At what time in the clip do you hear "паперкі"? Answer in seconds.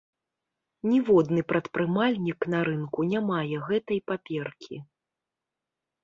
4.13-4.81